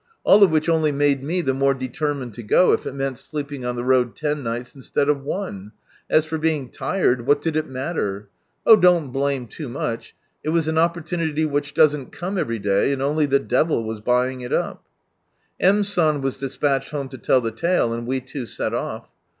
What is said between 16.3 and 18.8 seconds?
des|iatched home to tell the tale, and we two set